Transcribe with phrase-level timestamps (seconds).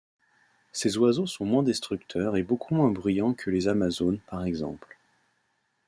[0.71, 4.97] Ces oiseaux sont moins destructeurs et beaucoup moins bruyants que les amazones, par exemple.